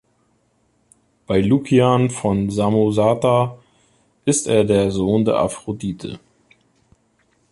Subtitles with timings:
[1.27, 3.59] Bei Lukian von Samosata
[4.25, 6.19] ist er der Sohn der Aphrodite.